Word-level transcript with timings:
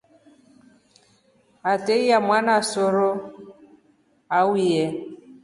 Ateiya 1.73 2.17
mwanaso 2.25 2.85
auye. 4.39 4.85